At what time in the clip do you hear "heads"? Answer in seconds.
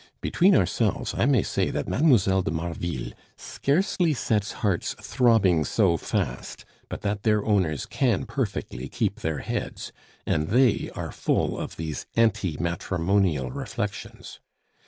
9.45-9.91